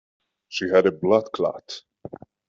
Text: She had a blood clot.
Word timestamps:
She 0.49 0.67
had 0.67 0.87
a 0.87 0.91
blood 0.91 1.31
clot. 1.31 1.83